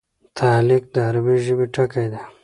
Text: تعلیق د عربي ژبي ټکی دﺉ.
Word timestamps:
تعلیق 0.39 0.83
د 0.93 0.95
عربي 1.07 1.35
ژبي 1.45 1.65
ټکی 1.73 2.05
دﺉ. 2.11 2.23